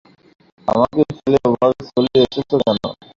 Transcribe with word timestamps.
আমাকে 0.67 1.01
ফেলে 1.11 1.37
ওভাবে 1.47 1.81
চলে 1.89 2.09
এসেছ 2.23 2.49
কেন? 2.61 2.77